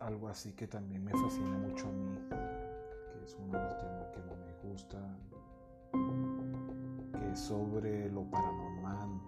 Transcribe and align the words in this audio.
algo 0.00 0.28
así 0.28 0.52
que 0.52 0.66
también 0.66 1.04
me 1.04 1.12
fascina 1.12 1.56
mucho 1.58 1.88
a 1.88 1.92
mí, 1.92 2.18
que 2.30 3.24
es 3.24 3.36
uno 3.38 3.58
de 3.58 3.64
los 3.64 3.78
temas 3.78 4.08
que 4.08 4.20
más 4.20 4.38
me 4.38 4.70
gusta, 4.70 4.98
que 7.12 7.32
es 7.32 7.38
sobre 7.40 8.10
lo 8.10 8.22
paranormal, 8.30 9.20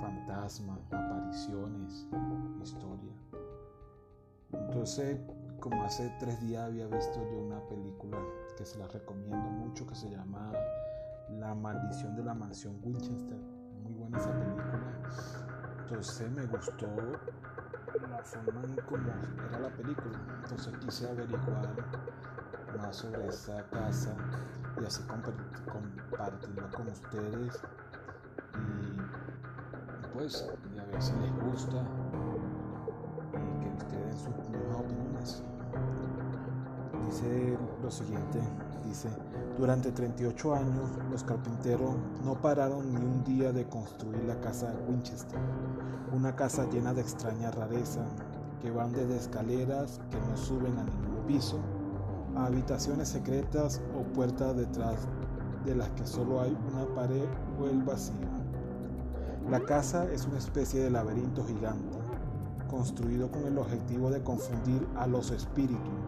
fantasmas, 0.00 0.78
apariciones, 0.92 2.06
historia. 2.62 3.12
Entonces, 4.52 5.18
como 5.60 5.82
hace 5.82 6.10
tres 6.20 6.40
días 6.40 6.64
había 6.64 6.86
visto 6.86 7.14
yo 7.30 7.38
una 7.38 7.60
película 7.68 8.18
que 8.56 8.64
se 8.64 8.78
la 8.78 8.86
recomiendo 8.88 9.50
mucho, 9.50 9.86
que 9.86 9.94
se 9.94 10.10
llama 10.10 10.52
La 11.30 11.54
maldición 11.54 12.14
de 12.16 12.24
la 12.24 12.34
mansión 12.34 12.78
Winchester. 12.82 13.38
Muy 13.82 13.94
buena 13.94 14.18
esa 14.18 14.30
película. 14.38 14.92
Entonces 15.80 16.30
me 16.30 16.46
gustó 16.46 16.86
forma 18.00 18.62
en 18.64 18.76
cómo 18.86 19.12
era 19.48 19.58
la 19.60 19.68
película. 19.70 20.18
Entonces 20.42 20.74
quise 20.78 21.08
averiguar 21.08 21.68
más 22.78 22.96
sobre 22.96 23.26
esa 23.28 23.62
casa 23.70 24.14
y 24.80 24.84
así 24.84 25.02
compartirlo 25.04 26.70
con 26.72 26.88
ustedes 26.88 27.62
y 28.54 30.16
pues 30.16 30.48
y 30.74 30.78
a 30.78 30.84
ver 30.84 31.02
si 31.02 31.12
les 31.20 31.32
gusta 31.36 31.84
y 33.32 33.60
que 33.62 33.74
ustedes 33.76 34.24
den 34.24 34.34
sus 34.52 34.74
opiniones. 34.74 35.53
Dice 37.06 37.58
lo 37.82 37.90
siguiente, 37.90 38.40
dice, 38.86 39.08
durante 39.58 39.92
38 39.92 40.54
años 40.54 40.90
los 41.10 41.22
carpinteros 41.22 41.94
no 42.24 42.34
pararon 42.40 42.92
ni 42.92 43.04
un 43.04 43.22
día 43.24 43.52
de 43.52 43.68
construir 43.68 44.24
la 44.24 44.40
casa 44.40 44.74
Winchester, 44.88 45.38
una 46.12 46.34
casa 46.34 46.66
llena 46.70 46.94
de 46.94 47.02
extraña 47.02 47.50
rareza, 47.50 48.04
que 48.62 48.70
van 48.70 48.92
desde 48.92 49.16
escaleras 49.16 50.00
que 50.10 50.18
no 50.18 50.36
suben 50.36 50.78
a 50.78 50.84
ningún 50.84 51.26
piso, 51.26 51.58
a 52.36 52.46
habitaciones 52.46 53.08
secretas 53.08 53.82
o 53.98 54.02
puertas 54.14 54.56
detrás 54.56 55.06
de 55.64 55.74
las 55.74 55.90
que 55.90 56.06
solo 56.06 56.40
hay 56.40 56.56
una 56.72 56.86
pared 56.94 57.26
o 57.60 57.66
el 57.66 57.82
vacío. 57.82 58.28
La 59.50 59.60
casa 59.60 60.10
es 60.10 60.26
una 60.26 60.38
especie 60.38 60.80
de 60.80 60.90
laberinto 60.90 61.44
gigante, 61.44 61.98
construido 62.68 63.30
con 63.30 63.44
el 63.44 63.58
objetivo 63.58 64.10
de 64.10 64.22
confundir 64.22 64.86
a 64.96 65.06
los 65.06 65.30
espíritus 65.30 66.03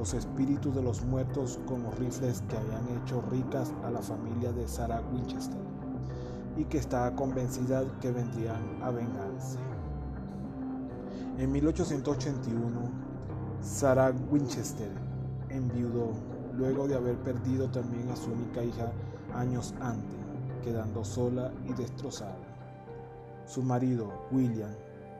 los 0.00 0.14
espíritus 0.14 0.74
de 0.74 0.80
los 0.80 1.04
muertos 1.04 1.60
con 1.66 1.82
los 1.82 1.98
rifles 1.98 2.42
que 2.48 2.56
habían 2.56 3.02
hecho 3.02 3.22
ricas 3.30 3.70
a 3.84 3.90
la 3.90 4.00
familia 4.00 4.50
de 4.50 4.66
Sarah 4.66 5.02
Winchester 5.12 5.60
y 6.56 6.64
que 6.64 6.78
estaba 6.78 7.14
convencida 7.14 7.84
que 8.00 8.10
vendrían 8.10 8.82
a 8.82 8.88
vengarse. 8.88 9.58
En 11.36 11.52
1881, 11.52 12.80
Sarah 13.60 14.14
Winchester 14.30 14.90
enviudó 15.50 16.12
luego 16.56 16.88
de 16.88 16.94
haber 16.94 17.16
perdido 17.16 17.70
también 17.70 18.08
a 18.08 18.16
su 18.16 18.32
única 18.32 18.64
hija 18.64 18.90
años 19.34 19.74
antes, 19.82 20.16
quedando 20.64 21.04
sola 21.04 21.52
y 21.68 21.74
destrozada. 21.74 22.38
Su 23.44 23.62
marido, 23.62 24.10
William, 24.32 24.72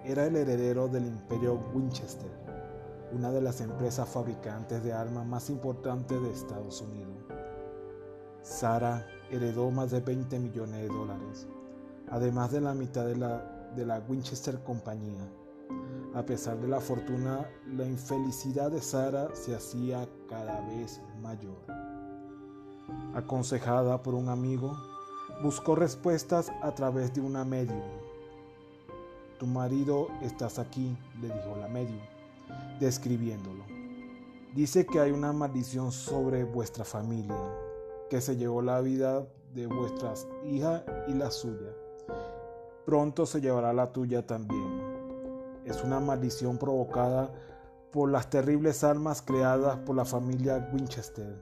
era 0.06 0.24
el 0.24 0.36
heredero 0.36 0.88
del 0.88 1.04
imperio 1.04 1.60
Winchester 1.74 2.49
una 3.12 3.30
de 3.30 3.40
las 3.40 3.60
empresas 3.60 4.08
fabricantes 4.08 4.82
de 4.84 4.92
armas 4.92 5.26
más 5.26 5.50
importantes 5.50 6.20
de 6.22 6.30
Estados 6.30 6.80
Unidos. 6.80 7.16
Sara 8.42 9.06
heredó 9.30 9.70
más 9.70 9.90
de 9.90 10.00
20 10.00 10.38
millones 10.38 10.82
de 10.82 10.88
dólares, 10.88 11.46
además 12.08 12.52
de 12.52 12.60
la 12.60 12.74
mitad 12.74 13.06
de 13.06 13.16
la, 13.16 13.70
de 13.74 13.84
la 13.84 14.02
Winchester 14.08 14.62
Compañía. 14.62 15.28
A 16.14 16.24
pesar 16.24 16.58
de 16.58 16.68
la 16.68 16.80
fortuna, 16.80 17.48
la 17.66 17.86
infelicidad 17.86 18.70
de 18.70 18.80
Sara 18.80 19.28
se 19.34 19.54
hacía 19.54 20.08
cada 20.28 20.60
vez 20.68 21.00
mayor. 21.20 21.58
Aconsejada 23.14 24.02
por 24.02 24.14
un 24.14 24.28
amigo, 24.28 24.76
buscó 25.42 25.74
respuestas 25.74 26.50
a 26.62 26.74
través 26.74 27.14
de 27.14 27.20
una 27.20 27.44
medium. 27.44 27.82
Tu 29.38 29.46
marido 29.46 30.08
estás 30.22 30.58
aquí, 30.58 30.96
le 31.20 31.28
dijo 31.28 31.56
la 31.56 31.68
medium 31.68 32.00
describiéndolo. 32.78 33.64
Dice 34.54 34.84
que 34.84 34.98
hay 34.98 35.12
una 35.12 35.32
maldición 35.32 35.92
sobre 35.92 36.44
vuestra 36.44 36.84
familia, 36.84 37.38
que 38.08 38.20
se 38.20 38.36
llevó 38.36 38.62
la 38.62 38.80
vida 38.80 39.26
de 39.54 39.66
vuestras 39.66 40.26
hijas 40.44 40.82
y 41.06 41.14
la 41.14 41.30
suya. 41.30 41.70
Pronto 42.84 43.26
se 43.26 43.40
llevará 43.40 43.72
la 43.72 43.92
tuya 43.92 44.26
también. 44.26 44.80
Es 45.64 45.84
una 45.84 46.00
maldición 46.00 46.58
provocada 46.58 47.30
por 47.92 48.10
las 48.10 48.30
terribles 48.30 48.82
almas 48.82 49.22
creadas 49.22 49.76
por 49.78 49.94
la 49.94 50.04
familia 50.04 50.68
Winchester. 50.72 51.38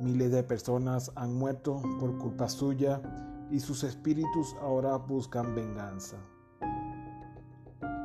Miles 0.00 0.32
de 0.32 0.42
personas 0.42 1.12
han 1.14 1.34
muerto 1.34 1.82
por 2.00 2.16
culpa 2.18 2.48
suya 2.48 3.02
y 3.50 3.60
sus 3.60 3.84
espíritus 3.84 4.54
ahora 4.62 4.96
buscan 4.96 5.54
venganza. 5.54 6.16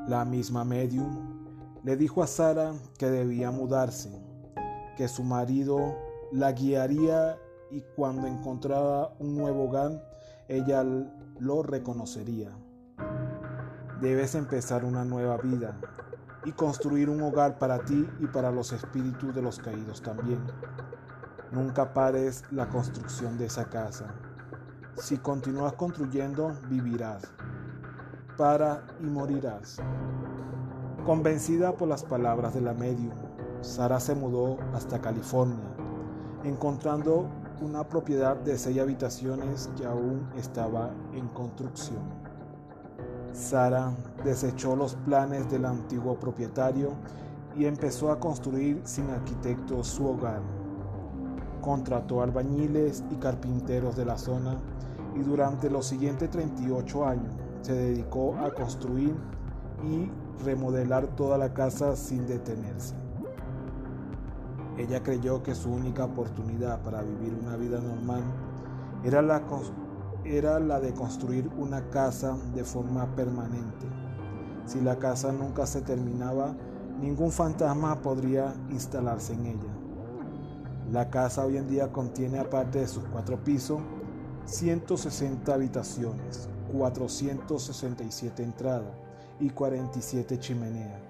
La 0.08 0.26
misma 0.26 0.66
medium 0.66 1.39
le 1.84 1.96
dijo 1.96 2.22
a 2.22 2.28
Sara 2.28 2.74
que 2.98 3.10
debía 3.10 3.52
mudarse, 3.52 4.12
que 4.98 5.08
su 5.08 5.24
marido 5.24 5.98
la 6.32 6.52
guiaría 6.52 7.38
y 7.72 7.82
cuando 7.96 8.28
encontrara 8.28 9.10
un 9.20 9.36
nuevo 9.36 9.66
hogar, 9.66 10.04
ella 10.48 10.84
lo 10.84 11.64
reconocería. 11.64 12.52
Debes 14.02 14.36
empezar 14.36 14.84
una 14.84 15.06
nueva 15.06 15.38
vida 15.38 15.80
y 16.46 16.52
construir 16.52 17.10
un 17.10 17.22
hogar 17.22 17.58
para 17.58 17.80
ti 17.80 18.08
y 18.20 18.28
para 18.28 18.52
los 18.52 18.72
espíritus 18.72 19.34
de 19.34 19.42
los 19.42 19.60
caídos 19.60 20.02
también. 20.02 20.40
Nunca 21.52 21.94
pares 21.94 22.44
la 22.52 22.70
construcción 22.70 23.38
de 23.38 23.46
esa 23.46 23.66
casa. 23.66 24.14
Si 24.98 25.18
continúas 25.18 25.74
construyendo, 25.74 26.56
vivirás. 26.70 27.24
Para 28.38 28.86
y 29.02 29.06
morirás. 29.06 29.78
Convencida 31.06 31.74
por 31.74 31.88
las 31.88 32.04
palabras 32.04 32.54
de 32.54 32.62
la 32.62 32.74
medium, 32.74 33.14
Sara 33.62 34.00
se 34.00 34.16
mudó 34.16 34.58
hasta 34.74 35.00
California, 35.00 35.74
encontrando 36.44 37.26
una 37.62 37.84
propiedad 37.88 38.36
de 38.36 38.58
seis 38.58 38.80
habitaciones 38.80 39.70
que 39.78 39.86
aún 39.86 40.30
estaba 40.38 40.92
en 41.14 41.28
construcción. 41.30 42.02
Sara 43.34 43.92
desechó 44.24 44.76
los 44.76 44.96
planes 44.96 45.50
del 45.50 45.66
antiguo 45.66 46.20
propietario 46.20 46.92
y 47.56 47.66
empezó 47.66 48.12
a 48.12 48.20
construir 48.20 48.82
sin 48.84 49.10
arquitecto 49.10 49.84
su 49.84 50.06
hogar. 50.06 50.42
Contrató 51.62 52.22
albañiles 52.22 53.04
y 53.10 53.16
carpinteros 53.16 53.96
de 53.96 54.06
la 54.06 54.18
zona 54.18 54.58
y 55.16 55.20
durante 55.20 55.70
los 55.70 55.86
siguientes 55.88 56.30
38 56.30 57.06
años 57.06 57.34
se 57.62 57.74
dedicó 57.74 58.36
a 58.38 58.54
construir 58.54 59.16
y 59.84 60.10
remodelar 60.44 61.08
toda 61.08 61.38
la 61.38 61.54
casa 61.54 61.96
sin 61.96 62.28
detenerse. 62.28 62.96
Ella 64.78 65.04
creyó 65.04 65.44
que 65.44 65.56
su 65.56 65.72
única 65.72 66.06
oportunidad 66.06 66.82
para 66.84 67.02
vivir 67.02 67.38
una 67.42 67.58
vida 67.58 67.82
normal 67.82 68.24
era 69.04 69.22
la, 69.22 69.42
era 70.24 70.60
la 70.60 70.80
de 70.80 70.94
construir 70.94 71.50
una 71.58 71.90
casa 71.90 72.38
de 72.56 72.64
forma 72.64 73.14
permanente. 73.16 73.88
Si 74.66 74.80
la 74.80 74.98
casa 74.98 75.32
nunca 75.32 75.66
se 75.66 75.82
terminaba, 75.82 76.56
ningún 77.02 77.32
fantasma 77.32 78.02
podría 78.02 78.54
instalarse 78.70 79.34
en 79.34 79.48
ella. 79.48 79.74
La 80.92 81.10
casa 81.10 81.46
hoy 81.46 81.58
en 81.58 81.68
día 81.68 81.92
contiene, 81.92 82.40
aparte 82.40 82.80
de 82.80 82.88
sus 82.88 83.04
cuatro 83.06 83.44
pisos, 83.44 83.82
160 84.46 85.54
habitaciones, 85.54 86.50
467 86.72 88.44
entradas, 88.44 88.94
y 89.40 89.50
47 89.50 90.40
chimeneas. 90.40 91.02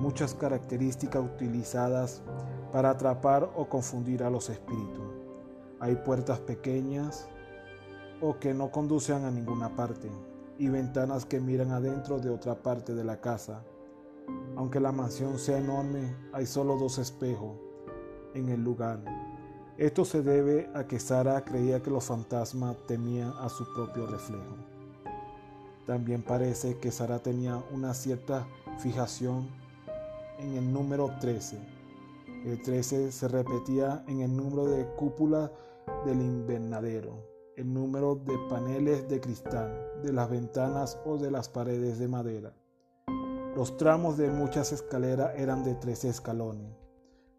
Muchas 0.00 0.34
características 0.34 1.24
utilizadas 1.24 2.22
para 2.72 2.90
atrapar 2.90 3.50
o 3.56 3.68
confundir 3.68 4.22
a 4.22 4.30
los 4.30 4.50
espíritus. 4.50 5.06
Hay 5.80 5.96
puertas 5.96 6.38
pequeñas 6.40 7.28
o 8.20 8.38
que 8.38 8.52
no 8.52 8.70
conducen 8.70 9.24
a 9.24 9.30
ninguna 9.30 9.74
parte 9.74 10.10
y 10.58 10.68
ventanas 10.68 11.24
que 11.24 11.40
miran 11.40 11.70
adentro 11.70 12.18
de 12.18 12.30
otra 12.30 12.56
parte 12.56 12.94
de 12.94 13.04
la 13.04 13.20
casa. 13.20 13.62
Aunque 14.56 14.80
la 14.80 14.92
mansión 14.92 15.38
sea 15.38 15.58
enorme, 15.58 16.14
hay 16.32 16.46
solo 16.46 16.76
dos 16.76 16.98
espejos 16.98 17.56
en 18.34 18.48
el 18.48 18.62
lugar. 18.62 19.00
Esto 19.78 20.04
se 20.04 20.22
debe 20.22 20.68
a 20.74 20.86
que 20.86 20.98
Sara 20.98 21.44
creía 21.44 21.80
que 21.80 21.90
los 21.90 22.04
fantasmas 22.04 22.76
temían 22.86 23.32
a 23.38 23.48
su 23.48 23.64
propio 23.72 24.06
reflejo. 24.06 24.67
También 25.88 26.20
parece 26.20 26.76
que 26.76 26.90
Sara 26.90 27.18
tenía 27.20 27.64
una 27.72 27.94
cierta 27.94 28.46
fijación 28.76 29.48
en 30.38 30.52
el 30.52 30.70
número 30.70 31.10
13. 31.18 31.58
El 32.44 32.60
13 32.60 33.10
se 33.10 33.26
repetía 33.26 34.04
en 34.06 34.20
el 34.20 34.36
número 34.36 34.66
de 34.66 34.84
cúpula 34.96 35.50
del 36.04 36.20
invernadero, 36.20 37.24
el 37.56 37.72
número 37.72 38.16
de 38.16 38.36
paneles 38.50 39.08
de 39.08 39.18
cristal, 39.18 40.02
de 40.02 40.12
las 40.12 40.28
ventanas 40.28 41.00
o 41.06 41.16
de 41.16 41.30
las 41.30 41.48
paredes 41.48 41.98
de 41.98 42.06
madera. 42.06 42.52
Los 43.56 43.78
tramos 43.78 44.18
de 44.18 44.28
muchas 44.28 44.72
escaleras 44.72 45.32
eran 45.38 45.64
de 45.64 45.74
13 45.74 46.10
escalones, 46.10 46.70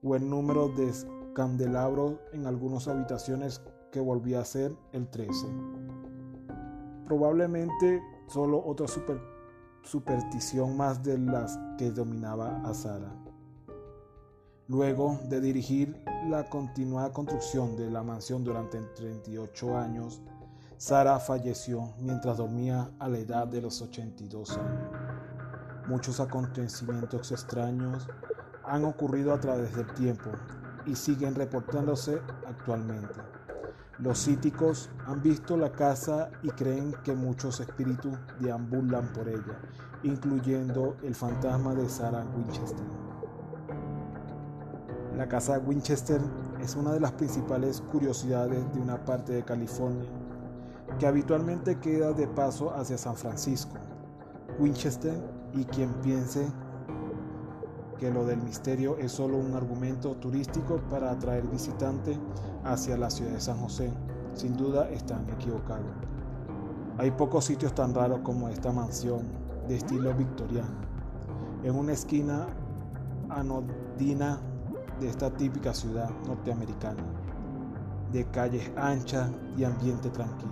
o 0.02 0.16
el 0.16 0.28
número 0.28 0.70
de 0.70 0.92
candelabros 1.36 2.16
en 2.34 2.48
algunas 2.48 2.88
habitaciones 2.88 3.62
que 3.92 4.00
volvía 4.00 4.40
a 4.40 4.46
ser 4.46 4.74
el 4.92 5.08
13. 5.08 5.46
Probablemente 7.06 8.02
solo 8.30 8.64
otra 8.64 8.86
superstición 9.84 10.78
más 10.78 11.04
de 11.04 11.18
las 11.18 11.60
que 11.78 11.92
dominaba 11.92 12.62
a 12.64 12.74
Sara. 12.74 13.12
Luego 14.68 15.20
de 15.28 15.42
dirigir 15.42 16.04
la 16.30 16.48
continuada 16.48 17.12
construcción 17.12 17.76
de 17.76 17.90
la 17.90 18.04
mansión 18.04 18.44
durante 18.44 18.80
38 18.80 19.78
años, 19.78 20.22
Sara 20.78 21.20
falleció 21.20 21.94
mientras 22.00 22.38
dormía 22.38 22.92
a 23.00 23.10
la 23.10 23.18
edad 23.18 23.48
de 23.48 23.62
los 23.62 23.82
82 23.82 24.58
años. 24.58 24.92
Muchos 25.88 26.20
acontecimientos 26.20 27.32
extraños 27.32 28.08
han 28.64 28.86
ocurrido 28.86 29.34
a 29.34 29.40
través 29.40 29.76
del 29.76 29.92
tiempo 29.96 30.30
y 30.86 30.96
siguen 30.96 31.34
reportándose 31.34 32.22
actualmente. 32.48 33.39
Los 34.00 34.24
cíticos 34.24 34.90
han 35.08 35.22
visto 35.22 35.58
la 35.58 35.74
casa 35.74 36.30
y 36.42 36.50
creen 36.50 36.96
que 37.04 37.14
muchos 37.14 37.60
espíritus 37.60 38.18
deambulan 38.40 39.12
por 39.12 39.28
ella, 39.28 39.60
incluyendo 40.04 40.96
el 41.04 41.14
fantasma 41.14 41.76
de 41.76 41.90
Sarah 41.90 42.26
Winchester. 42.34 42.86
La 45.18 45.28
casa 45.28 45.60
Winchester 45.60 46.22
es 46.62 46.78
una 46.78 46.94
de 46.94 47.02
las 47.02 47.12
principales 47.12 47.82
curiosidades 47.82 48.74
de 48.74 48.80
una 48.80 49.04
parte 49.04 49.34
de 49.34 49.44
California 49.44 50.08
que 50.98 51.06
habitualmente 51.06 51.78
queda 51.80 52.14
de 52.14 52.26
paso 52.26 52.74
hacia 52.74 52.98
San 52.98 53.18
Francisco. 53.18 53.76
Winchester 54.60 55.14
y 55.54 55.66
quien 55.66 55.92
piense 55.96 56.48
que 58.00 58.10
lo 58.10 58.26
del 58.26 58.42
misterio 58.42 58.98
es 58.98 59.12
solo 59.12 59.38
un 59.38 59.54
argumento 59.54 60.16
turístico 60.16 60.78
para 60.90 61.12
atraer 61.12 61.46
visitantes 61.48 62.18
hacia 62.64 62.98
la 62.98 63.10
ciudad 63.10 63.32
de 63.32 63.42
San 63.42 63.58
José, 63.58 63.92
sin 64.34 64.56
duda 64.56 64.90
están 64.90 65.28
equivocados. 65.30 65.92
Hay 66.98 67.12
pocos 67.12 67.46
sitios 67.46 67.74
tan 67.76 67.94
raros 67.94 68.20
como 68.24 68.50
esta 68.50 68.72
mansión 68.72 69.28
de 69.68 69.76
estilo 69.76 70.14
victoriano, 70.14 70.80
en 71.64 71.76
una 71.76 71.94
esquina 71.94 72.48
anodina 73.30 74.40
de 75.00 75.10
esta 75.10 75.30
típica 75.32 75.74
ciudad 75.74 76.10
norteamericana, 76.26 77.04
de 78.12 78.26
calles 78.32 78.72
anchas 78.76 79.30
y 79.58 79.64
ambiente 79.66 80.10
tranquilo. 80.10 80.52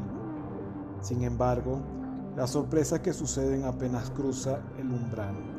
Sin 1.02 1.24
embargo, 1.24 1.82
las 2.36 2.52
sorpresas 2.52 3.00
que 3.00 3.14
suceden 3.14 3.64
apenas 3.64 4.10
cruza 4.12 4.60
el 4.78 4.92
umbral. 4.92 5.57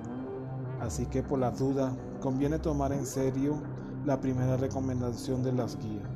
Así 0.81 1.07
que 1.07 1.23
por 1.23 1.39
la 1.39 1.51
duda, 1.51 1.93
conviene 2.21 2.59
tomar 2.59 2.93
en 2.93 3.07
serio 3.07 3.57
la 4.05 4.21
primera 4.21 4.57
recomendación 4.57 5.43
de 5.43 5.53
las 5.53 5.77
guías. 5.79 6.09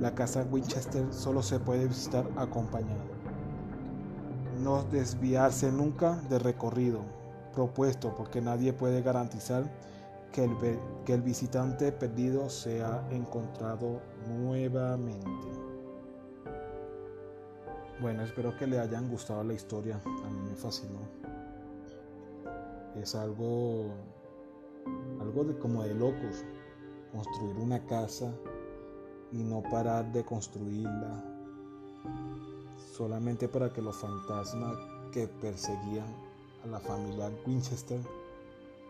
La 0.00 0.14
casa 0.14 0.46
Winchester 0.50 1.06
solo 1.10 1.42
se 1.42 1.58
puede 1.58 1.86
visitar 1.86 2.28
acompañado. 2.36 3.16
No 4.62 4.84
desviarse 4.84 5.70
nunca 5.72 6.16
del 6.28 6.40
recorrido 6.40 7.00
propuesto 7.54 8.14
porque 8.16 8.40
nadie 8.40 8.72
puede 8.72 9.02
garantizar 9.02 9.64
que 10.32 10.44
el, 10.44 10.56
que 11.04 11.14
el 11.14 11.22
visitante 11.22 11.92
perdido 11.92 12.50
sea 12.50 13.06
encontrado 13.10 14.00
nuevamente. 14.28 15.48
Bueno, 18.00 18.22
espero 18.22 18.54
que 18.58 18.66
le 18.66 18.78
hayan 18.78 19.08
gustado 19.08 19.42
la 19.42 19.54
historia. 19.54 19.98
A 20.04 20.28
mí 20.28 20.40
me 20.50 20.54
fascinó. 20.54 20.98
Es 23.00 23.14
algo, 23.14 23.90
algo 25.20 25.44
de 25.44 25.58
como 25.58 25.82
de 25.82 25.94
locos. 25.94 26.44
Construir 27.12 27.56
una 27.56 27.84
casa 27.86 28.32
y 29.32 29.38
no 29.38 29.62
parar 29.62 30.10
de 30.12 30.24
construirla 30.24 31.24
solamente 32.92 33.48
para 33.48 33.72
que 33.72 33.82
los 33.82 33.96
fantasmas 33.96 34.76
que 35.12 35.28
perseguían 35.28 36.06
a 36.64 36.66
la 36.68 36.80
familia 36.80 37.30
Winchester 37.46 38.00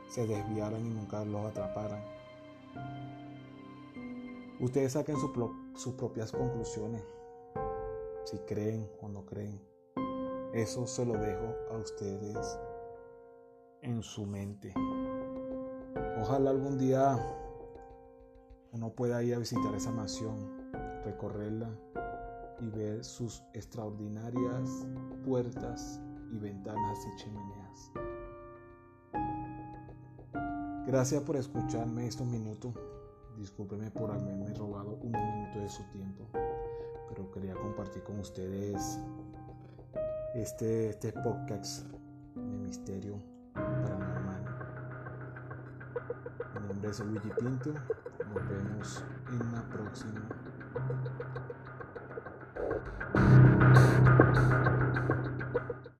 se 0.09 0.27
desviaran 0.27 0.85
y 0.87 0.91
nunca 0.91 1.25
los 1.25 1.47
atraparan. 1.47 2.03
Ustedes 4.61 4.93
saquen 4.93 5.17
sus 5.75 5.95
propias 5.95 6.33
conclusiones 6.33 7.03
si 8.25 8.39
creen 8.39 8.89
o 9.03 9.09
no 9.09 9.25
creen. 9.27 9.61
Eso 10.53 10.87
se 10.87 11.05
lo 11.05 11.15
dejo 11.15 11.55
a 11.73 11.77
ustedes 11.77 12.59
en 13.87 14.03
su 14.03 14.27
mente. 14.27 14.75
Ojalá 16.21 16.51
algún 16.51 16.77
día 16.77 17.19
uno 18.73 18.91
pueda 18.91 19.23
ir 19.23 19.35
a 19.35 19.39
visitar 19.39 19.75
esa 19.75 19.91
mansión, 19.91 20.37
recorrerla 21.05 21.71
y 22.61 22.69
ver 22.69 23.05
sus 23.05 23.43
extraordinarias 23.55 24.87
puertas 25.25 26.01
y 26.33 26.39
ventanas 26.39 26.99
y 27.07 27.17
chimeneas. 27.17 27.93
Gracias 30.87 31.23
por 31.23 31.37
escucharme 31.37 32.07
estos 32.07 32.27
minutos. 32.27 32.75
Discúlpeme 33.39 33.91
por 33.91 34.11
haberme 34.11 34.53
robado 34.55 34.99
un 35.03 35.13
minuto 35.13 35.61
de 35.61 35.69
su 35.69 35.83
tiempo 35.91 36.27
pero 37.09 37.31
quería 37.31 37.55
compartir 37.55 38.03
con 38.03 38.19
ustedes 38.21 38.99
este, 40.35 40.91
este 40.91 41.13
podcast 41.13 41.87
de 42.35 42.59
misterio 42.59 43.36
nombre 46.67 46.91
es 46.91 47.01
Luigi 47.01 47.31
Pinto. 47.39 47.71
Nos 47.73 48.49
vemos 48.49 49.05
en 49.31 49.53
la 49.53 49.63
próxima. 49.69 51.46